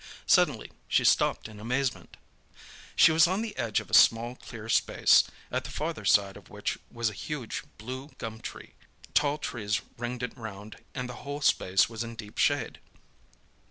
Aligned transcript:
Suddenly 0.25 0.71
she 0.87 1.05
stopped 1.05 1.47
in 1.47 1.59
amazement. 1.59 2.17
She 2.95 3.11
was 3.11 3.27
on 3.27 3.43
the 3.43 3.55
edge 3.55 3.79
of 3.79 3.91
a 3.91 3.93
small 3.93 4.33
clear 4.35 4.67
space, 4.67 5.25
at 5.51 5.63
the 5.63 5.69
farther 5.69 6.05
side 6.05 6.37
of 6.37 6.49
which 6.49 6.79
was 6.91 7.11
a 7.11 7.13
huge 7.13 7.61
blue 7.77 8.09
gum 8.17 8.39
tree. 8.41 8.73
Tall 9.13 9.37
trees 9.37 9.79
ringed 9.99 10.23
it 10.23 10.35
round, 10.35 10.77
and 10.95 11.07
the 11.07 11.17
whole 11.21 11.41
space 11.41 11.87
was 11.87 12.03
in 12.03 12.15
deep 12.15 12.39
shade. 12.39 12.79